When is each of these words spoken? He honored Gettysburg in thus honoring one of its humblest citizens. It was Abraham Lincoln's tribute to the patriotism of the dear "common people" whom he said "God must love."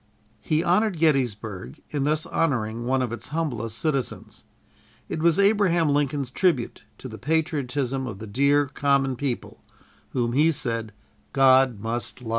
He 0.41 0.63
honored 0.63 0.97
Gettysburg 0.97 1.79
in 1.91 2.05
thus 2.05 2.25
honoring 2.25 2.87
one 2.87 3.03
of 3.03 3.11
its 3.11 3.27
humblest 3.27 3.77
citizens. 3.77 4.45
It 5.07 5.19
was 5.21 5.37
Abraham 5.37 5.89
Lincoln's 5.89 6.31
tribute 6.31 6.85
to 6.97 7.07
the 7.07 7.19
patriotism 7.19 8.07
of 8.07 8.17
the 8.17 8.25
dear 8.25 8.65
"common 8.65 9.15
people" 9.15 9.63
whom 10.09 10.33
he 10.33 10.51
said 10.51 10.91
"God 11.33 11.79
must 11.81 12.19
love." 12.19 12.29